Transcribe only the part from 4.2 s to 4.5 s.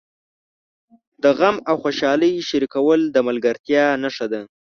ده.